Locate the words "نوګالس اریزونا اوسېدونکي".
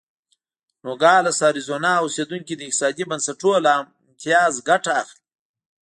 0.83-2.53